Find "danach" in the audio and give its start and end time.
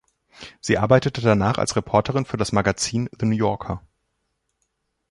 1.21-1.59